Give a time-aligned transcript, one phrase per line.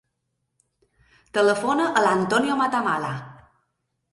[1.37, 3.13] Telefona a l'Antonio Matamala.